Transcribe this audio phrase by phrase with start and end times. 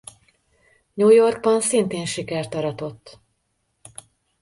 [0.93, 3.19] New Yorkban szintén sikert aratott.